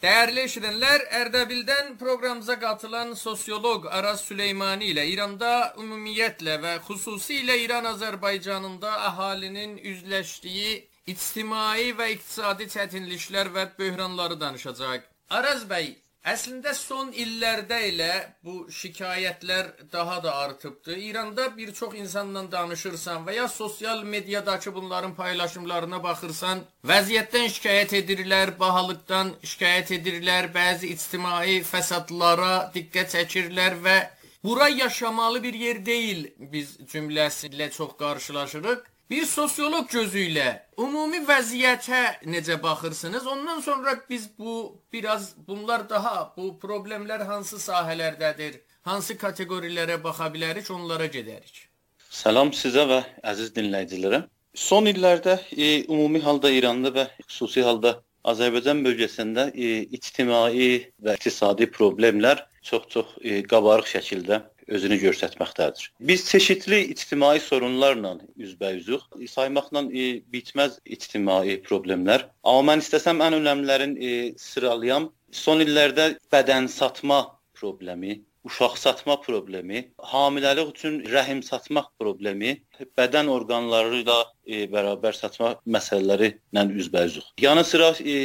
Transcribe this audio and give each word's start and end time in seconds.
Dəyərli 0.00 0.46
eşidənlər, 0.48 1.02
Ərdəbildən 1.12 1.90
proqramımıza 2.00 2.54
qatılan 2.62 3.10
sosioloq 3.22 3.88
Araz 3.98 4.22
Süleymani 4.24 4.86
ilə 4.94 5.02
İranda 5.12 5.50
ümumiyyətlə 5.82 6.54
və 6.62 6.70
xüsusilə 6.86 7.58
İran-Azərbaycanında 7.66 8.94
əhalinin 9.10 9.74
üzləşdiyi 9.90 10.72
ictimai 11.14 11.90
və 11.98 12.06
iqtisadi 12.14 12.70
çətinliklər 12.76 13.52
və 13.58 13.66
böhranları 13.82 14.40
danışacaq. 14.40 15.04
Araz 15.40 15.68
bəy, 15.68 15.92
Əslində 16.20 16.74
son 16.76 17.14
illərdə 17.16 17.76
elə 17.88 18.14
bu 18.44 18.66
şikayətlər 18.68 19.70
daha 19.92 20.18
da 20.22 20.34
artıbdı. 20.36 20.96
İranda 20.96 21.56
bir 21.56 21.72
çox 21.72 21.94
insanla 21.96 22.42
danışırsan 22.52 23.24
və 23.24 23.36
ya 23.36 23.48
sosial 23.48 24.02
mediadakı 24.04 24.74
bunların 24.74 25.14
paylaşımlarına 25.14 26.02
baxırsan, 26.02 26.60
vəziyyətdən 26.84 27.48
şikayət 27.56 27.96
edirlər, 28.02 28.52
bahalıqdan 28.60 29.32
şikayət 29.42 29.94
edirlər, 29.96 30.52
bəzi 30.52 30.92
ictimai 30.92 31.62
fəsadlara 31.64 32.68
diqqət 32.76 33.16
çəkirlər 33.16 33.80
və 33.80 33.98
bura 34.44 34.68
yaşamalı 34.68 35.42
bir 35.42 35.54
yer 35.54 35.84
deyil 35.86 36.26
biz 36.38 36.76
cümləsi 36.92 37.48
ilə 37.48 37.70
çox 37.70 37.96
qarşılaşırıq. 37.96 38.89
Bir 39.10 39.24
sosioloq 39.26 39.88
gözü 39.90 40.20
ilə 40.28 40.50
ümumi 40.78 41.18
vəziyyətə 41.26 42.00
necə 42.30 42.56
baxırsınız? 42.62 43.24
Ondan 43.26 43.60
sonra 43.60 43.94
biz 44.10 44.28
bu 44.38 44.82
biraz 44.92 45.32
bunlar 45.48 45.88
daha 45.90 46.32
bu 46.36 46.52
problemlər 46.62 47.24
hansı 47.26 47.58
sahələrdədir? 47.58 48.60
Hansı 48.86 49.16
kateqorilərə 49.18 49.96
baxa 50.04 50.28
bilərik, 50.34 50.70
onlara 50.70 51.10
gedərik. 51.10 51.66
Salam 52.10 52.54
sizə 52.54 52.86
və 52.92 53.00
əziz 53.32 53.50
dinləyicilərə. 53.56 54.22
Son 54.54 54.86
illərdə 54.86 55.40
e, 55.56 55.84
ümumi 55.88 56.22
halda 56.22 56.54
İranda 56.54 56.94
və 56.94 57.08
xüsusi 57.26 57.66
halda 57.66 57.96
Azərbaycan 58.30 58.84
bölgəsində 58.86 59.48
e, 59.50 59.88
ictimai 59.98 60.70
və 61.02 61.18
iqtisadi 61.18 61.66
problemlər 61.74 62.46
çox-çox 62.62 63.18
e, 63.24 63.42
qabarıq 63.42 63.90
şəkildə 63.96 64.44
özünü 64.70 64.98
göstərməkdədir. 65.02 65.90
Biz 66.00 66.24
çeşidli 66.30 66.80
ictimai 66.94 67.40
sorunlarla 67.40 68.16
üzbəyüzük. 68.38 69.02
Saymaqla 69.28 69.84
e, 69.90 70.06
bitməz 70.34 70.78
ictimai 70.86 71.58
problemlər. 71.66 72.28
Amma 72.44 72.72
mən 72.72 72.84
istəsəm 72.84 73.22
ən 73.26 73.40
önəmlilərin 73.40 73.96
e, 73.98 74.16
sıralayam. 74.38 75.10
Son 75.30 75.62
illərdə 75.62 76.12
bədən 76.32 76.66
satma 76.70 77.22
problemi, 77.54 78.20
uşaq 78.44 78.78
satma 78.78 79.16
problemi, 79.20 79.82
hamiləlik 80.12 80.72
üçün 80.72 81.00
rəhim 81.12 81.42
satmaq 81.44 81.90
problemi, 82.00 82.56
bədən 82.98 83.28
orqanları 83.30 84.00
ilə 84.00 84.16
e, 84.46 84.64
bərabər 84.72 85.16
satma 85.18 85.52
məsələləri 85.66 86.32
ilə 86.54 86.64
üzbəyüzük. 86.82 87.34
Yanı 87.44 87.64
sıra 87.68 87.92
e, 88.00 88.16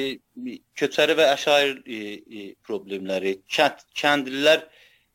köçəri 0.80 1.18
və 1.20 1.28
əşair 1.36 1.76
e, 1.86 2.00
e, 2.40 2.48
problemləri, 2.68 3.40
kənd 3.58 3.86
kəndlilər 4.02 4.66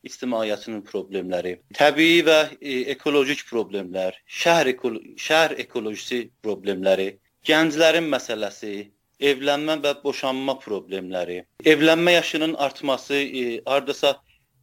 ictimaiyyətinin 0.07 0.81
problemləri, 0.87 1.57
təbii 1.77 2.23
və 2.27 2.39
e, 2.57 2.77
ekolojik 2.95 3.43
problemlər, 3.49 4.17
şəhər 4.41 4.71
ekolo 4.73 5.01
şəhər 5.25 5.57
ekolojisi 5.65 6.23
problemləri, 6.45 7.11
gənclərin 7.47 8.09
məsələsi, 8.09 8.73
evlənmə 9.31 9.77
və 9.83 9.95
boşanma 10.03 10.57
problemləri, 10.63 11.41
evlənmə 11.73 12.17
yaşının 12.17 12.57
artması, 12.67 13.21
e, 13.21 13.61
hardasa 13.65 14.15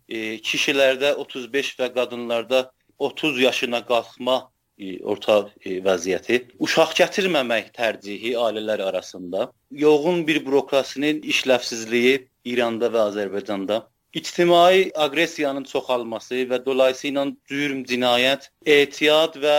e, 0.09 0.39
kişilərdə 0.49 1.15
35 1.25 1.75
və 1.81 1.91
qadınlarda 1.95 2.65
30 2.99 3.41
yaşına 3.41 3.85
qalxma 3.87 4.39
e, 4.79 4.99
orta 5.03 5.39
e, 5.63 5.79
vəziyyəti, 5.85 6.41
uşaq 6.65 6.97
gətirməmək 7.03 7.71
tərcihi 7.77 8.35
ailələr 8.47 8.83
arasında, 8.91 9.51
yoğun 9.71 10.27
bir 10.27 10.43
bürokrasinin 10.47 11.23
işləvsizliyi 11.35 12.27
İranda 12.49 12.91
və 12.95 13.07
Azərbaycanda 13.13 13.83
ictimai 14.15 14.91
aqressiyanın 14.95 15.65
çoxalması 15.65 16.47
və 16.51 16.65
dolayısıyla 16.65 17.27
cürm, 17.49 17.85
cinayət, 17.85 18.49
ehtiyat 18.67 19.37
və 19.37 19.59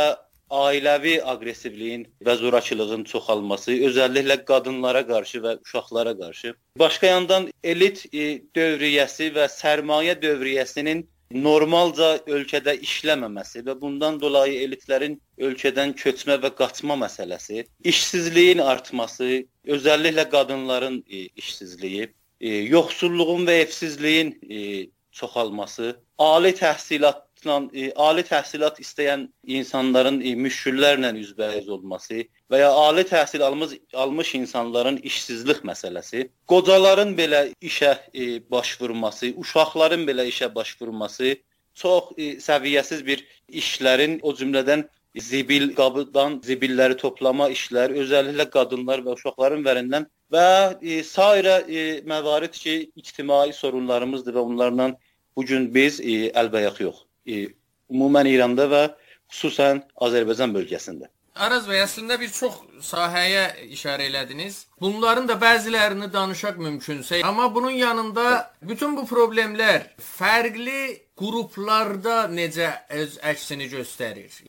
ailəvi 0.50 1.19
aqressivliyin 1.22 2.07
və 2.25 2.35
zorakılığın 2.41 3.03
çoxalması, 3.12 3.75
özəlliklə 3.90 4.40
qadınlara 4.46 5.06
qarşı 5.07 5.44
və 5.46 5.56
uşaqlara 5.62 6.18
qarşı. 6.18 6.56
Başqa 6.79 7.07
yandan 7.07 7.47
elit 7.63 8.06
e, 8.13 8.41
dövriyyəsi 8.56 9.29
və 9.35 9.46
sərmayə 9.53 10.18
dövriyyəsinin 10.22 11.06
normalca 11.31 12.16
ölkədə 12.25 12.74
işləməməsi 12.81 13.62
və 13.68 13.75
bundan 13.81 14.18
dolayı 14.22 14.63
elitlərin 14.66 15.19
ölkədən 15.38 15.94
köçmə 15.94 16.40
və 16.41 16.50
qaçma 16.57 16.97
məsələsi, 16.97 17.68
işsizliyin 17.84 18.63
artması, 18.66 19.44
özəlliklə 19.69 20.25
qadınların 20.31 21.03
e, 21.06 21.28
işsizliyi 21.38 22.09
e, 22.41 22.50
yoxsulluğun 22.75 23.45
və 23.47 23.61
evsizliyin 23.63 24.35
e, 24.50 24.88
çoxalması, 25.11 25.95
ali 26.17 26.51
təhsilatla 26.55 27.57
e, 27.73 27.91
ali 27.95 28.23
təhsilat 28.27 28.79
istəyən 28.83 29.27
insanların 29.57 30.19
e, 30.22 30.35
müşküllərlə 30.35 31.11
üzbəyiz 31.23 31.69
olması 31.75 32.23
və 32.51 32.61
ya 32.63 32.72
ali 32.72 33.05
təhsil 33.07 33.44
almış 33.44 33.75
almış 33.94 34.35
insanların 34.35 34.97
işsizlik 35.11 35.63
məsələsi, 35.72 36.29
qocaların 36.47 37.16
belə 37.17 37.41
işə 37.61 37.97
e, 38.13 38.51
başvurması, 38.51 39.33
uşaqların 39.38 40.07
belə 40.09 40.27
işə 40.31 40.53
başvurması, 40.56 41.35
çox 41.73 42.13
e, 42.17 42.31
səviyyəsiz 42.44 43.06
bir 43.06 43.25
işlərin 43.50 44.19
o 44.21 44.33
cümlədən 44.35 44.88
zibil 45.17 45.73
qabıdan 45.75 46.39
zibilləri 46.45 46.97
toplama 46.97 47.50
işləri, 47.50 47.97
özəlliklə 48.03 48.50
qadınlar 48.53 49.03
və 49.06 49.16
uşaqların 49.17 49.63
vərindən 49.66 50.06
və 50.34 50.47
e, 50.81 51.01
sairə 51.06 51.59
e, 51.67 51.85
məvarid 52.07 52.56
ki, 52.56 52.75
ictimai 52.95 53.53
sorunlarımızdır 53.53 54.38
və 54.38 54.45
onlarla 54.51 54.90
bu 55.35 55.45
gün 55.45 55.69
biz 55.73 56.00
e, 56.01 56.29
əlbayaq 56.41 56.81
yox. 56.85 57.06
E, 57.25 57.47
ümumən 57.90 58.29
İranda 58.29 58.68
və 58.72 58.84
xüsusən 59.31 59.81
Azərbaycan 60.07 60.53
bölgəsində. 60.56 61.09
Araz 61.39 61.69
bəy, 61.69 61.79
əslində 61.85 62.18
bir 62.19 62.31
çox 62.35 62.57
sahəyə 62.84 63.44
işarə 63.72 64.09
elədiniz. 64.09 64.66
Bunların 64.81 65.29
da 65.29 65.38
bəzilərini 65.39 66.09
danışaq 66.12 66.57
mümkünsə, 66.59 67.22
amma 67.23 67.47
bunun 67.56 67.72
yanında 67.72 68.25
bütün 68.62 68.97
bu 68.97 69.06
problemlər 69.07 69.85
fərqli 70.03 70.81
qruplarda 71.19 72.25
necə 72.34 72.73
öz 72.91 73.16
əksini 73.31 73.69
göstərir? 73.72 74.41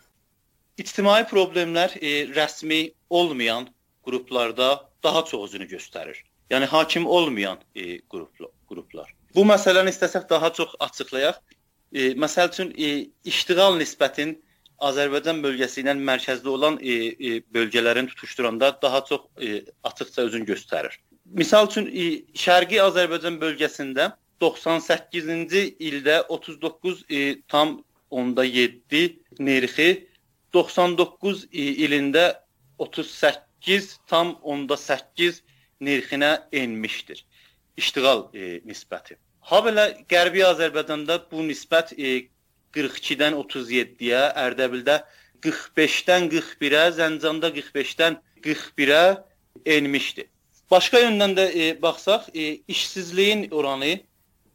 İctimai 0.83 1.23
problemlər 1.31 1.95
e, 2.01 2.27
rəsmi 2.35 2.83
olmayan 3.11 3.69
qruplarda 4.07 4.90
daha 5.03 5.25
çox 5.25 5.49
özünü 5.49 5.67
göstərir. 5.71 6.23
Yəni 6.51 6.67
hakim 6.67 7.07
olmayan 7.07 7.59
e, 7.75 7.99
qruplar, 8.01 8.51
qruplar. 8.69 9.15
Bu 9.35 9.45
məsələni 9.47 9.93
istəsək 9.95 10.29
daha 10.31 10.53
çox 10.53 10.75
açıqlayaq. 10.81 11.41
E, 11.93 12.13
məsəl 12.25 12.51
üçün 12.53 12.73
e, 12.79 13.11
iştiqal 13.25 13.79
nisbətin 13.79 14.37
Azərbaycan 14.81 15.43
bölgəsi 15.45 15.83
ilə 15.83 15.95
mərkəzdə 15.99 16.49
olan 16.49 16.79
e, 16.81 16.95
e, 17.13 17.43
bölgələrin 17.55 18.09
tutuşturanda 18.11 18.73
daha 18.83 19.05
çox 19.05 19.21
e, 19.43 19.65
açıqca 19.85 20.23
özünü 20.23 20.49
göstərir. 20.55 20.97
Misal 21.25 21.69
üçün 21.69 21.87
e, 21.93 22.07
Şərqi 22.45 22.81
Azərbaycan 22.83 23.39
bölgəsində 23.43 24.13
98-ci 24.41 25.77
ildə 25.91 26.23
39 26.29 27.05
e, 27.09 27.43
tam 27.49 27.85
onda 28.11 28.45
7 28.45 29.19
nerxi 29.39 29.91
99 30.55 31.45
e, 31.53 31.67
ilində 31.87 32.25
38 32.79 33.50
8 33.61 33.99
tam 34.07 34.37
onda 34.43 34.77
8 34.77 35.43
nirxinə 35.81 36.43
enmişdir. 36.53 37.25
İştiqal 37.77 38.29
e, 38.35 38.61
nisbəti. 38.67 39.17
Ha 39.41 39.63
belə 39.65 39.87
Qərbi 40.11 40.45
Azərbaycanda 40.45 41.21
bu 41.31 41.45
nisbət 41.49 41.95
e, 41.97 42.29
42-dən 42.77 43.35
37-yə, 43.41 44.21
Ərdəbildə 44.39 45.01
45-dən 45.45 46.29
41-ə, 46.31 46.85
Zəncanda 46.99 47.51
45-dən 47.57 48.19
41-ə 48.45 49.03
enmişdi. 49.77 50.27
Başqa 50.71 51.01
yöndən 51.03 51.35
də 51.35 51.49
e, 51.51 51.71
baxsaq, 51.83 52.29
e, 52.35 52.61
işsizliyin 52.69 53.49
oranı 53.51 53.97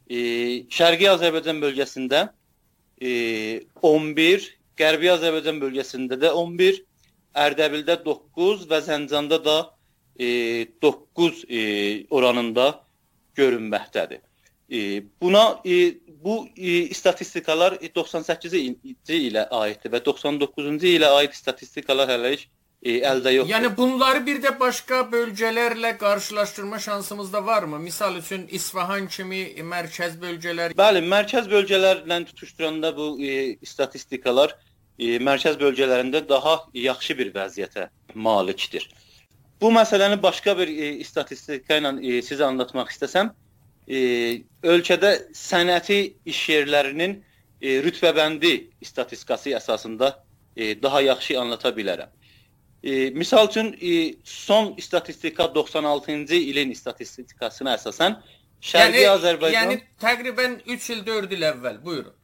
e, 0.08 0.18
Şərqi 0.72 1.10
Azərbaycan 1.10 1.60
bölgəsində 1.60 2.28
e, 3.02 3.10
11, 3.82 4.46
Qərbi 4.80 5.10
Azərbaycan 5.12 5.60
bölgəsində 5.60 6.16
də 6.22 6.32
11, 6.32 6.80
Ərdəbildə 7.36 7.98
9 8.04 8.66
və 8.70 8.80
Zəncanda 8.86 9.38
da 9.44 9.56
e, 10.18 10.66
9 10.82 11.44
e, 11.48 11.60
oranında 12.10 12.68
görünməkdədir. 13.36 14.22
E, 14.70 15.02
buna 15.20 15.60
e, 15.64 15.94
bu 16.24 16.48
e, 16.56 16.70
istatistikalar 16.90 17.78
98-ci 17.82 19.18
ilə 19.28 19.46
aiddir 19.60 19.92
və 19.92 20.02
99-cu 20.06 20.94
ilə 20.96 21.12
aid 21.20 21.36
statistikalar 21.36 22.10
hələlik 22.10 22.48
e, 22.82 23.00
əldə 23.06 23.34
yoxdur. 23.36 23.52
Yəni 23.52 23.70
bunları 23.76 24.22
bir 24.26 24.40
də 24.42 24.52
başqa 24.60 25.04
bölgələrlə 25.12 25.96
qarşılaşdırma 25.98 26.78
şansımız 26.78 27.32
da 27.32 27.46
varmı? 27.46 27.78
Misal 27.78 28.16
üçün 28.16 28.46
İsfahan 28.50 29.08
kimi 29.08 29.44
mərkəz 29.74 30.18
bölgələr. 30.22 30.74
Bəli, 30.78 31.04
mərkəz 31.14 31.50
bölgələrlə 31.52 32.24
tutuşduranda 32.32 32.96
bu 32.96 33.10
e, 33.22 33.56
statistikalar 33.64 34.56
e, 34.98 35.18
mərkəz 35.18 35.58
bölgələrində 35.60 36.22
daha 36.28 36.58
yaxşı 36.74 37.18
bir 37.18 37.32
vəziyyətə 37.34 37.88
malikdir. 38.14 38.88
bu 39.60 39.70
məsələni 39.72 40.22
başqa 40.22 40.58
bir 40.58 40.68
e, 40.68 40.88
istatistika 41.04 41.78
ilə 41.80 41.94
e, 42.00 42.20
sizə 42.22 42.44
anlatmaq 42.44 42.90
istəsəm, 42.92 43.30
e, 43.88 43.98
ölkədə 44.62 45.12
sənəti 45.36 46.00
iş 46.28 46.42
yerlərinin 46.52 47.16
e, 47.60 47.78
rütbəbəndi 47.86 48.52
istatistikası 48.84 49.54
əsasında 49.56 50.12
e, 50.56 50.82
daha 50.82 51.00
yaxşı 51.00 51.40
anlata 51.40 51.72
bilərəm. 51.76 52.12
E, 52.82 53.10
misal 53.10 53.48
üçün 53.48 53.72
e, 53.80 54.14
son 54.24 54.74
istatistika 54.76 55.44
96-cı 55.56 56.36
ilin 56.52 56.70
istatistikasına 56.70 57.78
əsasən 57.80 58.20
Şərqi 58.66 59.02
yəni, 59.02 59.10
Azərbaycan 59.12 59.70
Yəni 59.70 59.80
təqribən 60.00 60.54
3 60.66 60.86
il 60.94 61.02
4 61.06 61.34
il 61.36 61.44
əvvəl. 61.50 61.76
Buyurun. 61.84 62.14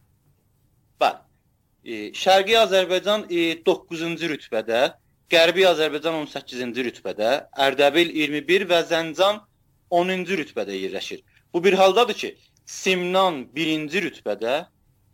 Bəli. 1.00 1.20
E, 1.84 2.12
Şərqi 2.14 2.54
Azərbaycan 2.58 3.26
e, 3.30 3.56
9-cu 3.66 4.28
rütbədə, 4.32 4.82
Qərbi 5.32 5.64
Azərbaycan 5.66 6.20
18-ci 6.22 6.84
rütbədə, 6.88 7.30
Ərdəbil 7.66 8.12
21 8.14 8.66
və 8.70 8.82
Zəncan 8.90 9.40
10-cu 9.90 10.38
rütbədə 10.42 10.76
yerləşir. 10.78 11.22
Bu 11.52 11.64
bir 11.64 11.74
haldadır 11.80 12.14
ki, 12.14 12.30
Simnan 12.66 13.42
1-ci 13.56 14.04
rütbədə, 14.06 14.66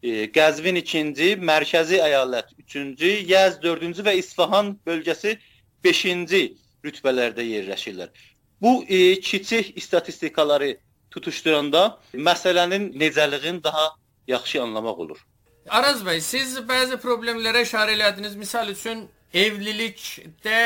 e, 0.02 0.26
Qəzvin 0.34 0.76
2-ci, 0.82 1.30
Mərkəzi 1.40 2.02
əyalət 2.04 2.52
3-cü, 2.66 3.14
Yəz 3.32 3.60
4-cü 3.64 4.04
və 4.04 4.18
İsfahan 4.20 4.74
bölgəsi 4.86 5.38
5-ci 5.86 6.42
rütbələrdə 6.84 7.46
yerləşirlər. 7.48 8.12
Bu 8.60 8.82
e, 8.84 9.20
kiçik 9.20 9.72
istatistikaları 9.78 10.76
tutuşturanda 11.10 11.98
məsələnin 12.14 12.92
necəliğini 13.00 13.64
daha 13.64 13.88
yaxşı 14.28 14.62
anlamaq 14.62 14.98
olur. 15.06 15.27
Araz 15.68 16.00
bəy, 16.06 16.20
siz 16.24 16.54
bəzi 16.64 16.96
problemlərə 17.02 17.60
işarə 17.66 17.92
elədiniz. 17.92 18.36
Misal 18.40 18.70
üçün 18.72 19.02
evlilikdə 19.36 20.60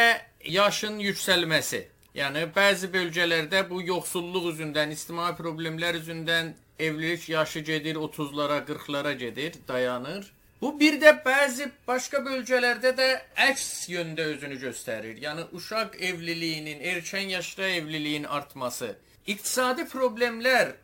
yaşın 0.46 1.00
yüksəlməsi. 1.02 1.80
Yəni 2.14 2.44
bəzi 2.54 2.90
bölgələrdə 2.92 3.64
bu 3.70 3.80
yoxsulluq 3.82 4.50
üzündən, 4.52 4.92
ictimai 4.94 5.32
problemlər 5.38 5.98
üzündən 5.98 6.52
evlilik 6.78 7.28
yaşı 7.28 7.60
gedir 7.60 7.96
30-lara, 7.96 8.60
40-lara 8.68 9.12
gedir, 9.12 9.58
dayanır. 9.68 10.30
Bu 10.60 10.70
bir 10.80 11.00
də 11.02 11.16
bəzi 11.24 11.66
başqa 11.88 12.22
bölgələrdə 12.22 12.94
də 12.98 13.08
əks 13.48 13.88
yöndə 13.90 14.28
özünü 14.36 14.60
göstərir. 14.62 15.18
Yəni 15.24 15.48
uşaq 15.58 15.98
evliliyinin, 15.98 16.78
erkən 16.94 17.34
yaşda 17.34 17.68
evliliyin 17.80 18.24
artması, 18.24 18.94
iqtisadi 19.26 19.88
problemlər 19.90 20.76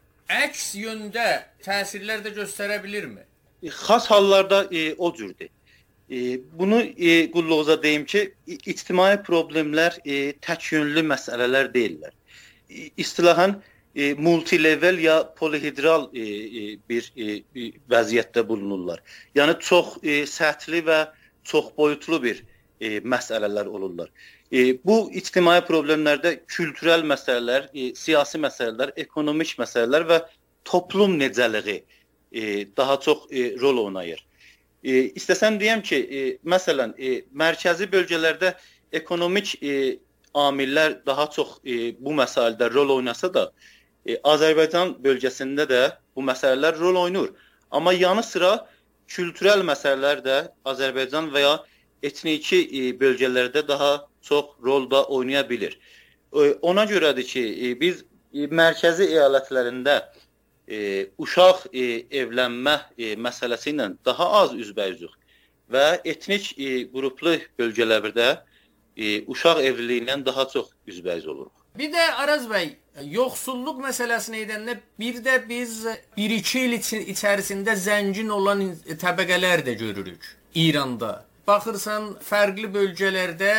əks 0.43 0.73
yöndə 0.83 1.29
təsirlər 1.63 2.27
də 2.27 2.35
göstərə 2.43 2.83
bilirmi? 2.83 3.23
E, 3.63 3.69
xas 3.69 4.11
hallarda 4.11 4.69
e, 4.73 4.95
o 4.95 5.15
cürdür. 5.15 5.49
E, 6.11 6.41
bunu 6.59 6.81
e, 6.81 7.31
qulluğuza 7.31 7.83
deyim 7.83 8.05
ki, 8.05 8.33
ictimai 8.47 9.17
problemlər 9.23 9.99
e, 10.05 10.33
tək 10.45 10.73
yönlü 10.73 11.05
məsələlər 11.11 11.73
deyillər. 11.75 12.15
E, 12.71 12.89
istilahan 12.97 13.59
e, 13.95 14.15
multilevel 14.15 14.99
ya 14.99 15.35
polihidral 15.35 16.09
e, 16.15 16.23
e, 16.23 16.79
bir 16.89 17.13
e, 17.17 17.41
vəziyyətdə 17.91 18.47
bulunurlar. 18.49 19.03
Yəni 19.35 19.59
çox 19.61 19.99
e, 20.03 20.23
səthli 20.27 20.85
və 20.87 21.03
çox 21.43 21.75
boyutlu 21.77 22.23
bir 22.23 22.45
e, 22.81 22.99
məsələlər 23.01 23.67
olurlar. 23.67 24.09
E, 24.53 24.79
bu 24.85 25.11
ictimai 25.13 25.59
problemlərdə 25.67 26.39
kültürel 26.47 27.05
məsələlər, 27.05 27.69
e, 27.75 27.93
siyasi 27.99 28.41
məsələlər, 28.41 28.95
ekonomik 28.97 29.59
məsələlər 29.61 30.09
və 30.09 30.23
toplum 30.69 31.19
necəliyi 31.21 31.83
e, 31.83 31.98
daha 32.77 33.01
çox 33.01 33.27
e, 33.31 33.61
rol 33.61 33.85
oynayır. 33.85 34.25
E, 34.85 34.93
istəsəm 35.19 35.59
deyəm 35.61 35.83
ki, 35.83 35.97
e, 35.97 36.21
məsələn, 36.47 36.95
e, 36.99 37.25
mərkəzi 37.35 37.89
bölgələrdə 37.91 38.55
ekonomik 38.93 39.57
e, 39.63 39.99
amillər 40.35 41.01
daha 41.07 41.27
çox 41.35 41.59
e, 41.65 41.95
bu 41.99 42.15
məsələdə 42.19 42.71
rol 42.75 42.95
oynasa 42.99 43.31
da, 43.35 43.49
e, 44.07 44.19
Azərbaycan 44.23 44.95
bölgəsində 45.05 45.67
də 45.69 45.83
bu 46.17 46.23
məsələlər 46.29 46.79
rol 46.79 47.01
oynayır. 47.05 47.33
Amma 47.71 47.93
yanı 47.93 48.23
sıra 48.23 48.53
kültürel 49.09 49.65
məsələlər 49.67 50.23
də 50.25 50.39
Azərbaycan 50.65 51.33
və 51.35 51.43
ya 51.43 51.55
etniki 52.03 52.63
e, 52.69 52.93
bölgələrdə 53.01 53.67
daha 53.69 54.07
çox 54.23 54.55
rol 54.65 54.87
da 54.91 55.05
oynaya 55.05 55.43
bilər. 55.49 55.75
E, 56.33 56.55
ona 56.63 56.85
görədir 56.87 57.27
ki, 57.27 57.45
e, 57.67 57.75
biz 57.81 58.05
e, 58.33 58.47
mərkəzi 58.47 59.11
əyalətlərində 59.11 59.99
e, 59.99 60.28
uşaq 61.19 61.69
e, 61.73 61.85
evlənmə 62.23 62.75
e, 62.99 63.15
məsələsi 63.17 63.73
ilə 63.73 63.93
daha 64.05 64.27
az 64.43 64.53
üzbəyüzük 64.53 65.15
və 65.73 66.01
etnik 66.05 66.51
e, 66.59 66.85
qruplu 66.93 67.39
bölgələrdə 67.61 68.29
e, 68.97 69.23
uşaq 69.25 69.63
evliliyindən 69.71 70.27
daha 70.27 70.49
çox 70.49 70.75
üzbəyiz 70.89 71.27
oluruq. 71.27 71.55
Bir 71.79 71.93
də 71.93 72.05
Araz 72.21 72.49
bəy, 72.51 72.73
yoxsulluq 73.07 73.81
məsələsini 73.85 74.43
edəndə 74.45 74.79
bir 74.99 75.21
də 75.25 75.39
biz 75.49 75.85
1-2 76.19 76.65
il 76.67 76.77
içərisində 77.15 77.77
zəngin 77.79 78.29
olan 78.35 78.65
təbəqələr 78.89 79.65
də 79.67 79.77
görürük 79.79 80.25
İranda. 80.55 81.25
Baxırsan, 81.47 82.17
fərqli 82.25 82.69
bölgələrdə 82.75 83.53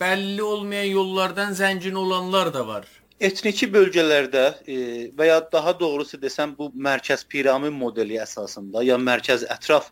bəlli 0.00 0.42
olmayan 0.42 0.90
yollardan 0.98 1.52
zəngin 1.52 1.94
olanlar 1.94 2.54
da 2.54 2.66
var. 2.66 2.86
Etniki 3.20 3.68
bölgələrdə 3.72 4.46
e, 4.68 4.76
və 5.16 5.30
ya 5.30 5.38
daha 5.52 5.72
doğrusu 5.80 6.18
desəm 6.20 6.52
bu 6.58 6.68
mərkəz 6.76 7.24
piramid 7.28 7.72
modeli 7.72 8.18
əsasında 8.20 8.82
ya 8.84 8.98
mərkəz 9.00 9.46
ətraf 9.56 9.88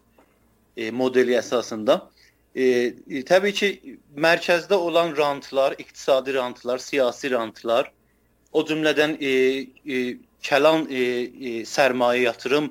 e, 0.77 0.91
modeli 0.91 1.39
əsasında 1.39 2.03
E, 2.55 2.65
e, 3.11 3.23
təbii 3.27 3.55
ki, 3.59 3.69
mərkəzdə 4.15 4.77
olan 4.79 5.11
rantlar, 5.19 5.75
iqtisadi 5.83 6.37
rantlar, 6.37 6.79
siyasi 6.79 7.33
rantlar, 7.33 7.91
o 8.53 8.63
cümlədən 8.63 9.17
e, 9.19 9.33
e, 9.83 10.03
kəlan 10.47 10.87
e, 10.87 11.01
e, 11.01 11.55
sərmayə 11.67 12.29
yatırım 12.29 12.69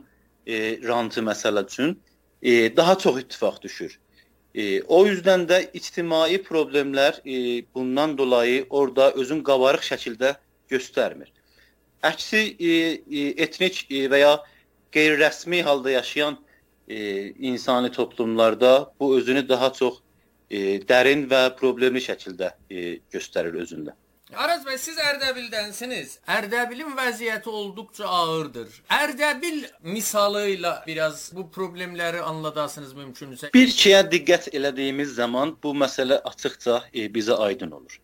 e, 0.48 0.80
rantı 0.88 1.24
məsələ 1.28 1.66
üçün 1.68 1.98
e, 2.42 2.72
daha 2.78 2.96
çox 2.98 3.20
ittifaq 3.26 3.60
düşür. 3.66 4.00
E, 4.56 4.82
o 4.88 5.04
yüzdən 5.10 5.44
də 5.52 5.60
ictimai 5.76 6.40
problemlər 6.48 7.20
e, 7.26 7.66
bundan 7.76 8.18
dolayı 8.18 8.66
orada 8.70 9.12
özün 9.12 9.44
qabarıq 9.44 9.84
şəkildə 9.84 10.36
göstərmir. 10.74 11.32
Əksi 12.04 12.42
e, 12.60 12.72
e, 13.22 13.28
etnik 13.46 13.86
e, 13.90 14.06
və 14.12 14.20
ya 14.24 14.34
qeyri-rəsmi 14.96 15.64
halda 15.64 15.92
yaşayan 15.92 16.38
e, 16.88 17.30
insani 17.52 17.92
toplumlarda 17.92 18.94
bu 19.00 19.16
özünü 19.18 19.48
daha 19.50 19.74
çox 19.74 20.00
e, 20.50 20.80
dərin 20.90 21.28
və 21.32 21.44
problemli 21.60 22.04
şəkildə 22.04 22.54
e, 22.70 22.98
göstərir 23.14 23.62
özündə. 23.66 23.96
Araz 24.34 24.64
bəy, 24.66 24.80
siz 24.82 24.98
Ərdəbildənsiniz. 24.98 26.16
Ərdəbilin 26.36 26.96
vəziyyəti 26.98 27.52
olduqca 27.54 28.08
ağırdır. 28.08 28.80
Ərdəbil 28.98 29.60
misalı 29.86 30.48
ilə 30.56 30.72
biraz 30.88 31.28
bu 31.36 31.46
problemləri 31.54 32.22
anladasınız 32.32 32.96
mümkünsə. 32.98 33.52
Bir 33.54 33.70
şeyə 33.70 34.02
diqqət 34.10 34.50
elədiyimiz 34.58 35.14
zaman 35.20 35.54
bu 35.64 35.76
məsələ 35.78 36.18
açıqca 36.32 36.82
e, 36.94 37.06
bizə 37.14 37.38
aydın 37.46 37.78
olur. 37.78 38.00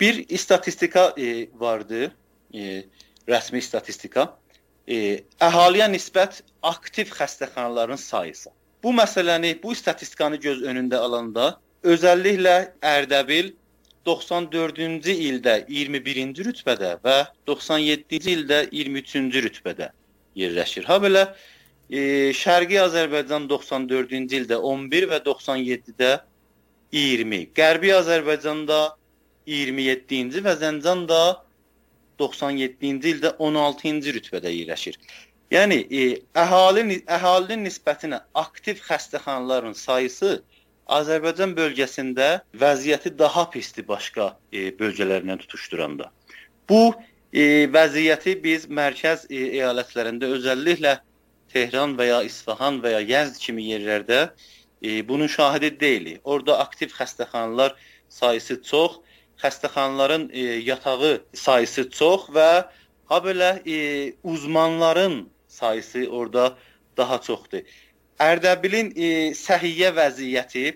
Bir 0.00 0.24
istatistika 0.28 1.14
e, 1.18 1.48
vardı, 1.54 2.12
e, 2.54 2.84
rəsmi 3.28 3.60
istatistika 3.60 4.26
e, 4.88 5.20
əhaliyə 5.40 5.90
nisbət 5.92 6.40
aktiv 6.62 7.12
xəstəxanaların 7.14 8.00
sayısı. 8.00 8.50
Bu 8.82 8.94
məsələni, 8.96 9.58
bu 9.62 9.74
statistikanı 9.74 10.40
göz 10.40 10.62
önündə 10.62 10.96
alanda 10.96 11.50
özəlliklə 11.84 12.56
Ərdəbil 12.80 13.52
94-cü 14.08 15.14
ildə 15.28 15.56
21-ci 15.68 16.46
rütbədə 16.48 16.94
və 17.04 17.16
97-ci 17.48 18.32
ildə 18.32 18.62
23-cü 18.72 19.42
rütbədə 19.46 19.90
yerləşir. 20.40 20.88
Ha 20.88 20.96
belə 21.02 21.26
e, 21.90 22.32
Şərqi 22.36 22.80
Azərbaycan 22.80 23.50
94-cü 23.52 24.22
ildə 24.40 24.56
11 24.56 25.08
və 25.12 25.20
97-də 25.28 26.14
20, 26.96 27.44
Qərbi 27.54 27.92
Azərbaycanda 27.94 28.80
27-ci 29.50 30.42
və 30.46 30.54
Zəncan 30.60 31.06
da 31.10 31.22
97-ci 32.20 33.14
ildə 33.14 33.34
16-cı 33.38 34.14
rütbədə 34.16 34.52
yerləşir. 34.54 34.98
Yəni 35.50 35.80
e, 35.90 36.02
əhali 36.38 37.00
əhalinin 37.10 37.64
nisbətinə 37.66 38.20
aktiv 38.38 38.82
xəstəxanaların 38.86 39.74
sayısı 39.74 40.36
Azərbaycan 40.90 41.56
bölgəsində 41.58 42.28
vəziyyəti 42.62 43.12
daha 43.18 43.48
pisdir 43.50 43.86
başqa 43.88 44.32
e, 44.52 44.70
bölgələrlə 44.78 45.38
tutuşduranda. 45.42 46.10
Bu 46.70 46.94
e, 47.32 47.66
vəziyyəti 47.74 48.36
biz 48.44 48.68
mərkəz 48.80 49.26
e, 49.30 49.42
əyalətlərində 49.58 50.30
özəlliklə 50.36 50.98
Tehran 51.50 51.96
və 51.98 52.06
ya 52.06 52.22
İsfahan 52.22 52.78
və 52.82 52.94
ya 52.94 53.02
Yəzd 53.02 53.40
kimi 53.42 53.66
yerlərdə 53.72 54.20
e, 54.82 55.00
bunun 55.08 55.26
şahidi 55.26 55.72
deyilik. 55.80 56.20
Orada 56.24 56.60
aktiv 56.62 56.94
xəstəxanalar 56.94 57.74
sayısı 58.08 58.62
çox 58.62 59.00
xəstəxanaların 59.42 60.28
e, 60.32 60.42
yatağı 60.70 61.12
sayısı 61.34 61.90
çox 61.90 62.28
və 62.36 62.50
ha 63.10 63.18
belə 63.24 63.50
e, 63.66 63.78
uzmanların 64.24 65.28
sayısı 65.48 66.08
orada 66.10 66.56
daha 66.96 67.20
çoxdur. 67.20 67.64
Ərdəbilin 68.20 68.92
e, 68.96 69.08
səhiyyə 69.34 69.94
vəziyyəti 69.96 70.66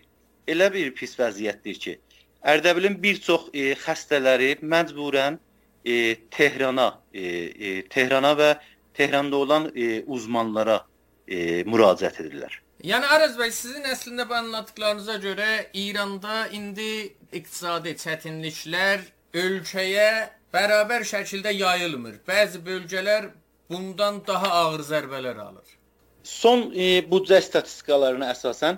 elə 0.48 0.70
bir 0.72 0.94
pis 0.96 1.12
vəziyyətdir 1.20 1.80
ki, 1.84 1.98
Ərdəbilin 2.44 2.98
bir 3.02 3.20
çox 3.24 3.48
e, 3.56 3.72
xəstələri 3.80 4.50
məcburən 4.60 5.38
e, 5.84 6.16
Tehrana, 6.30 6.90
e, 7.12 7.22
e, 7.22 7.70
Tehrana 7.88 8.34
və 8.36 8.50
Tehranda 8.94 9.36
olan 9.36 9.70
e, 9.72 10.02
uzmanlara 10.04 10.82
e, 11.28 11.64
müraciət 11.64 12.20
edirlər. 12.24 12.63
Yəni 12.84 13.06
Araz 13.08 13.38
bəy, 13.40 13.48
sizin 13.56 13.86
əslində 13.88 14.26
bu 14.28 14.34
anlatdıqlarınıza 14.36 15.14
görə 15.22 15.46
İranda 15.80 16.50
indi 16.52 17.14
iqtisadi 17.32 17.94
çətinliklər 18.02 19.06
ölkəyə 19.40 20.08
bərabər 20.52 21.06
şəkildə 21.08 21.54
yayılmır. 21.56 22.18
Bəzi 22.28 22.58
bölgələr 22.66 23.30
bundan 23.72 24.18
daha 24.26 24.50
ağır 24.58 24.84
zərbələr 24.90 25.40
alır. 25.46 25.70
Son 26.28 26.66
e, 26.76 26.88
büdcə 27.08 27.38
statistikalarına 27.46 28.28
əsasən 28.34 28.76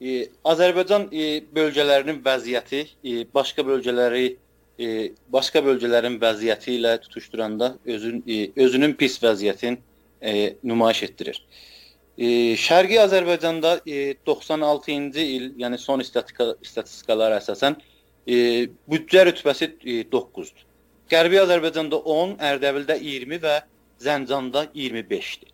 e, 0.00 0.14
Azərbaycan 0.54 1.04
e, 1.12 1.26
bölgələrinin 1.58 2.22
vəziyyəti 2.24 2.80
e, 3.04 3.18
başqa 3.34 3.66
bölgələri 3.68 4.30
e, 4.80 4.88
başqa 5.36 5.60
bölgələrin 5.68 6.16
vəziyyəti 6.24 6.78
ilə 6.78 6.94
tutuşduranda 7.04 7.74
özün 7.84 8.24
e, 8.24 8.40
özünün 8.64 8.96
pis 8.96 9.18
vəziyyətin 9.26 9.76
e, 10.22 10.56
nümayiş 10.64 11.02
etdirir. 11.10 11.44
E, 11.44 11.71
Şərqi 12.18 12.98
Azərbaycanda 13.00 13.78
e, 13.88 14.12
96-cı 14.26 15.22
il, 15.24 15.46
yəni 15.62 15.78
son 15.80 16.02
istatistika 16.04 16.50
statistikalara 16.62 17.38
əsasən 17.40 17.78
e, 18.26 18.68
büdcə 18.90 19.24
rütbəsi 19.30 19.70
e, 19.80 20.02
9-dur. 20.12 20.66
Qərbi 21.12 21.40
Azərbaycanda 21.40 22.02
10, 22.04 22.36
Ərdəbildə 22.52 22.98
20 23.00 23.40
və 23.40 23.54
Zəncanda 24.02 24.66
25-dir. 24.74 25.48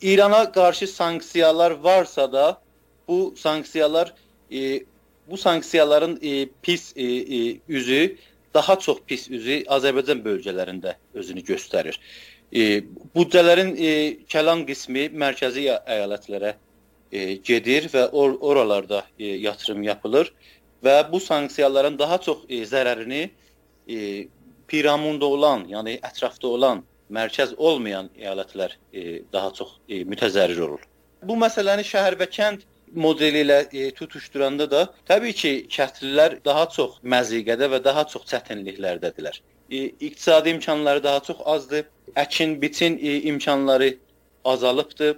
İrana 0.00 0.52
qarşı 0.52 0.86
sanksiyalar 0.86 1.70
varsa 1.70 2.32
da 2.32 2.60
bu 3.08 3.34
sanksiyalar 3.36 4.14
e, 4.52 4.84
bu 5.30 5.36
sanksiyaların 5.36 6.18
e, 6.22 6.48
pis 6.62 6.92
e, 6.96 7.04
e, 7.04 7.60
üzü 7.68 8.16
daha 8.54 8.78
çox 8.78 8.98
pis 9.06 9.30
üzü 9.30 9.62
Azərbaycan 9.68 10.22
bölgələrində 10.24 10.96
özünü 11.14 11.44
göstərir. 11.44 11.98
E, 12.52 12.84
büdcələrin 13.14 13.74
e, 13.76 13.90
kəlan 14.30 14.64
qismi 14.68 15.08
mərkəzi 15.12 15.66
əyalətlərə 15.68 16.54
e, 17.12 17.34
gedir 17.44 17.90
və 17.92 18.08
or 18.12 18.38
oralarda 18.40 19.02
e, 19.18 19.34
yatırım 19.44 19.82
yapılır 19.82 20.32
və 20.84 21.12
bu 21.12 21.20
sanksiyaların 21.20 21.98
daha 21.98 22.18
çox 22.18 22.46
e, 22.48 22.62
zərərini 22.64 23.28
e, 23.88 23.98
piramunda 24.68 25.26
olan, 25.26 25.66
yəni 25.68 25.98
ətrafda 26.04 26.48
olan, 26.48 26.82
mərkəz 27.12 27.54
olmayan 27.56 28.08
əyalətlər 28.16 28.76
e, 28.92 29.22
daha 29.32 29.52
çox 29.52 29.76
e, 29.88 30.02
mütəzərrir 30.08 30.60
olur. 30.64 30.80
Bu 31.28 31.36
məsələni 31.36 31.84
şəhər 31.84 32.16
və 32.20 32.28
kənd 32.32 32.64
modeli 32.94 33.42
ilə 33.44 33.60
e, 33.72 33.90
tutuşduranda 33.96 34.70
da 34.70 34.82
təbii 35.08 35.36
ki, 35.36 35.52
kəndlilər 35.72 36.38
daha 36.44 36.64
çox 36.72 36.96
məziqədə 37.04 37.68
və 37.74 37.84
daha 37.84 38.06
çox 38.08 38.24
çətinliklərdədirlər. 38.32 39.40
E, 39.70 39.84
iqtisadi 40.08 40.56
imkanları 40.56 41.04
daha 41.04 41.20
çox 41.20 41.44
azdır 41.44 41.84
əkin, 42.16 42.60
biçin 42.62 42.98
e, 42.98 43.20
imkanları 43.22 43.96
azalıbdır. 44.44 45.16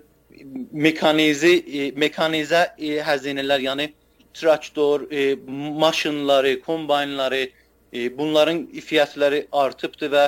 Mekanizi, 0.73 1.55
e, 1.67 1.91
mekanizə 1.99 2.71
e, 2.79 2.99
xəzinələr, 3.05 3.65
yəni 3.69 3.89
traktor, 4.35 5.07
e, 5.13 5.35
maşınları, 5.79 6.61
kombaynları, 6.61 7.49
e, 7.93 8.19
bunların 8.19 8.67
fiyatları 8.67 9.47
artıbdır 9.53 10.13
və 10.15 10.25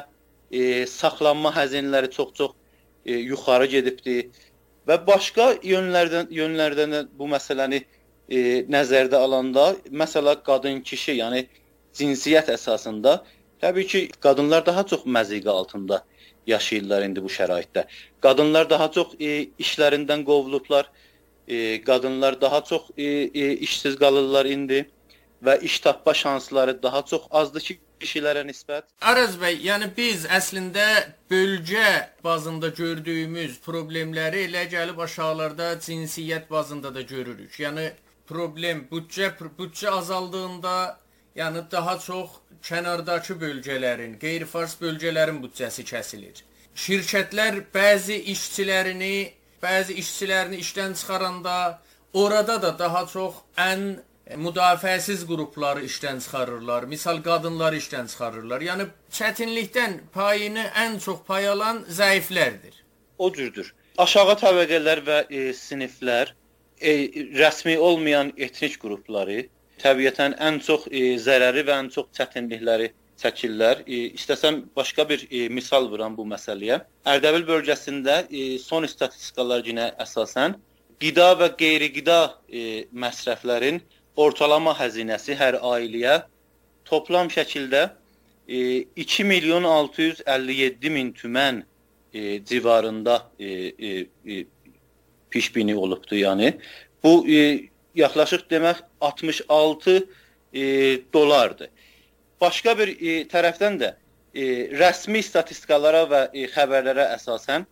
e, 0.51 0.87
saxlanma 0.87 1.53
xəzinələri 1.57 2.11
çox-çox 2.11 2.53
e, 3.07 3.13
yuxarı 3.13 3.67
gedibdir. 3.67 4.27
Və 4.89 4.99
başqa 5.07 5.53
yönlərdən 5.63 6.31
yönlərdən 6.35 6.97
bu 7.19 7.29
məsələni 7.31 7.85
e, 8.29 8.39
nəzərdə 8.67 9.17
alanda, 9.17 9.73
məsələ 9.91 10.35
qadın-kişi, 10.47 11.19
yəni 11.21 11.47
cinsiyyət 11.95 12.51
əsasında 12.57 13.21
təbii 13.63 13.87
ki, 13.87 14.01
qadınlar 14.21 14.67
daha 14.67 14.87
çox 14.87 15.07
məziqə 15.19 15.51
altında 15.51 16.03
yaşayırlar 16.47 17.07
indi 17.07 17.23
bu 17.23 17.31
şəraitdə. 17.31 17.87
Qadınlar 18.21 18.71
daha 18.71 18.91
çox 18.91 19.15
e, 19.21 19.49
işlərindən 19.65 20.25
qovulublar. 20.25 20.91
E, 21.49 21.83
qadınlar 21.85 22.41
daha 22.41 22.65
çox 22.65 22.91
e, 22.97 23.05
e, 23.05 23.53
işsiz 23.67 23.97
qalırlar 23.99 24.47
indi 24.47 24.85
və 25.45 25.61
iş 25.61 25.81
tapma 25.81 26.15
şansları 26.15 26.83
daha 26.83 27.03
çox 27.05 27.23
azdır 27.31 27.61
ki, 27.61 27.79
kişilərə 28.03 28.43
nisbət. 28.47 28.87
Araz 29.01 29.35
bəy, 29.39 29.59
yəni 29.67 29.91
biz 29.97 30.25
əslində 30.27 30.87
bölgə 31.31 32.09
bazında 32.25 32.73
gördüyümüz 32.79 33.59
problemləri 33.67 34.47
elə 34.49 34.65
gəlib 34.71 35.03
aşağılarda 35.03 35.75
cinsiyyət 35.87 36.51
bazında 36.51 36.95
da 36.95 37.03
görürük. 37.03 37.59
Yəni 37.59 37.91
problem 38.27 38.87
büdcə 38.91 39.33
büdcə 39.59 39.91
azaldığında 39.99 40.75
yəni 41.37 41.65
daha 41.71 41.99
çox 41.99 42.31
kənardakı 42.63 43.35
bölgələrin, 43.41 44.19
qeyri-fars 44.23 44.77
bölgələrin 44.81 45.41
büdcəsi 45.45 45.85
kəsilir. 45.89 46.45
Şirkətlər 46.85 47.61
bəzi 47.75 48.19
işçilərini, 48.33 49.17
bəzi 49.63 49.99
işçilərini 50.03 50.61
işdən 50.65 50.95
çıxaranda 51.01 51.57
orada 52.13 52.63
da 52.63 52.79
daha 52.79 53.07
çox 53.07 53.35
ən 53.57 54.01
müdafiəsiz 54.37 55.27
qrupları 55.27 55.85
işdən 55.85 56.21
çıxarırlar. 56.25 56.85
Misal 56.85 57.23
qadınları 57.23 57.77
işdən 57.83 58.09
çıxarırlar. 58.13 58.61
Yəni 58.69 58.87
çətinlikdən 59.19 59.99
payını 60.15 60.67
ən 60.85 60.99
çox 61.01 61.25
pay 61.27 61.49
alan 61.49 61.85
zəiflərdir. 61.99 62.75
O 63.19 63.33
cürdür. 63.33 63.75
Aşağı 63.99 64.37
təbəqələr 64.45 65.03
və 65.09 65.19
e, 65.29 65.53
siniflər 65.53 66.33
e, 66.81 66.93
rəsmi 67.41 67.77
olmayan 67.79 68.33
etnik 68.37 68.79
qrupları 68.81 69.43
təbiətən 69.83 70.37
ən 70.49 70.61
çox 70.65 70.89
e, 70.91 71.17
zərəri 71.21 71.65
və 71.69 71.79
ən 71.83 71.89
çox 71.95 72.11
çətinlikləri 72.19 72.91
çəkirlər. 73.23 73.83
E, 73.87 74.13
istəsəm 74.19 74.63
başqa 74.77 75.09
bir 75.09 75.27
e, 75.31 75.49
misal 75.49 75.89
vuram 75.91 76.17
bu 76.17 76.27
məsələyə. 76.31 76.81
Ərdəbil 77.15 77.47
bölgəsində 77.49 78.23
e, 78.31 78.59
son 78.63 78.87
statistikalar 78.91 79.65
yenə 79.67 79.93
əsasən 80.03 80.57
qida 81.03 81.33
və 81.41 81.51
qeyri-qida 81.59 82.19
e, 82.49 82.85
məsrəflərin 82.95 83.81
ortalama 84.23 84.75
xəzinəsi 84.79 85.37
hər 85.39 85.59
ailəyə 85.73 86.21
toplam 86.89 87.31
şəkildə 87.33 87.89
e, 88.47 88.59
2 88.97 89.27
milyon 89.27 89.67
657 89.67 90.91
min 90.91 91.13
tümən 91.17 91.63
e, 92.13 92.45
civarında 92.45 93.23
e, 93.39 93.47
e, 93.47 94.07
e, 94.27 94.45
pişbini 95.31 95.77
olubdu, 95.77 96.15
yəni. 96.15 96.53
Bu 97.03 97.27
e, 97.29 97.72
yaxlaşıq 97.95 98.49
demək 98.51 98.83
66 99.01 99.97
e, 100.53 100.63
dollardır. 101.13 101.69
Başqa 102.41 102.79
bir 102.79 102.89
e, 102.89 103.23
tərəfdən 103.29 103.79
də 103.81 103.95
e, 104.35 104.45
rəsmi 104.79 105.23
statistikalara 105.23 106.05
və 106.11 106.23
e, 106.33 106.47
xəbərlərə 106.53 107.09
əsasən 107.17 107.67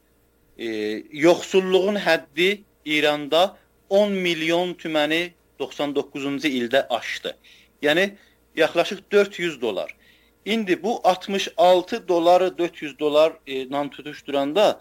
e, 0.58 0.68
yoxsulluğun 1.12 1.98
həddi 2.00 2.62
İranda 2.84 3.56
10 3.90 4.12
milyon 4.12 4.74
tüməni 4.78 5.32
99-cu 5.60 6.48
ildə 6.48 6.86
aşdı. 6.88 7.36
Yəni 7.82 8.10
yaxlaşıq 8.56 9.02
400 9.12 9.60
dollar. 9.60 9.96
İndi 10.44 10.82
bu 10.82 11.00
66 11.04 12.08
doları 12.08 12.58
400 12.58 12.98
dolar 12.98 13.32
ilə 13.46 13.86
e, 13.86 13.90
tutuşduranda 13.90 14.80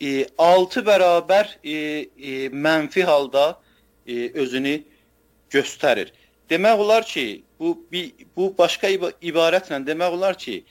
e, 0.00 0.26
6 0.38 0.80
bərabər 0.80 1.56
e, 1.64 1.72
e, 1.72 2.48
mənfi 2.48 3.04
halda 3.04 3.60
e, 4.10 4.30
özünü 4.42 4.74
göstərir. 5.50 6.12
Demək 6.50 6.82
olar 6.82 7.06
ki, 7.06 7.42
bu 7.60 7.76
bu 8.36 8.50
başqa 8.58 8.90
ibarətlə 9.22 9.80
demək 9.86 10.16
olar 10.18 10.38
ki, 10.38 10.64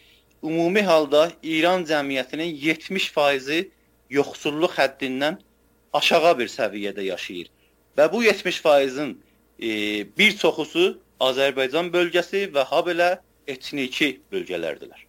ümumi 0.44 0.82
halda 0.82 1.30
İran 1.44 1.86
cəmiyyətinin 1.88 2.52
70%-i 2.64 3.72
yoxsulluq 4.10 4.76
həddindən 4.78 5.40
aşağı 5.94 6.38
bir 6.40 6.52
səviyyədə 6.52 7.06
yaşayır. 7.08 7.50
Və 7.98 8.12
bu 8.12 8.24
70%-in 8.24 9.16
e, 9.60 9.70
bir 10.18 10.38
çoxusu 10.38 11.00
Azərbaycan 11.20 11.92
bölgəsi 11.94 12.48
və 12.56 12.64
ha 12.72 12.80
belə 12.88 13.10
etniki 13.48 14.20
bölgələrdilər. 14.32 15.09